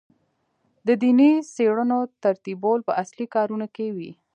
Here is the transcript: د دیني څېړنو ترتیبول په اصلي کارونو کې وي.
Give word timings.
د 0.87 0.89
دیني 1.01 1.31
څېړنو 1.53 1.99
ترتیبول 2.23 2.79
په 2.87 2.93
اصلي 3.03 3.25
کارونو 3.35 3.67
کې 3.75 3.87
وي. 3.95 4.11